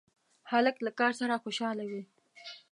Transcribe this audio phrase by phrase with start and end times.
[0.51, 2.03] هلک له کار سره خوشحاله وي.